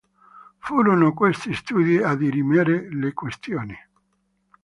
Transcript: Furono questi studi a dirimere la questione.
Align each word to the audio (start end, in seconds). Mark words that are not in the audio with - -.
Furono 0.57 1.13
questi 1.13 1.53
studi 1.53 1.97
a 2.01 2.15
dirimere 2.15 2.89
la 2.91 3.11
questione. 3.13 3.89